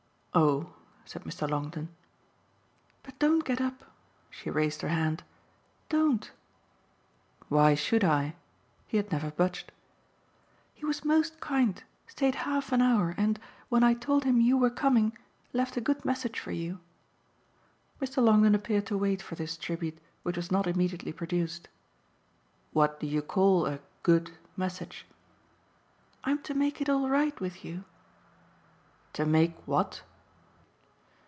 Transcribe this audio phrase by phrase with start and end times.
[0.33, 0.71] "Oh!"
[1.03, 1.49] said Mr.
[1.49, 1.89] Longdon.
[3.03, 3.83] "But don't get up."
[4.29, 5.23] She raised her hand.
[5.89, 6.31] "Don't."
[7.49, 8.35] "Why should I?"
[8.87, 9.73] He had never budged.
[10.73, 14.69] "He was most kind; stayed half an hour and, when I told him you were
[14.69, 15.17] coming,
[15.51, 16.79] left a good message for you."
[18.01, 18.23] Mr.
[18.23, 21.67] Longdon appeared to wait for this tribute, which was not immediately produced.
[22.71, 25.05] "What do you call a 'good' message?"
[26.23, 27.83] "I'm to make it all right with you."
[29.11, 30.03] "To make what?"